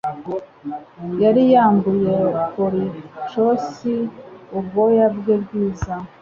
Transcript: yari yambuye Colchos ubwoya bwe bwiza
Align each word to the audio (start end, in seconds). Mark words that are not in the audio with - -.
yari 1.23 1.43
yambuye 1.53 2.13
Colchos 2.51 3.67
ubwoya 4.57 5.05
bwe 5.17 5.35
bwiza 5.43 5.93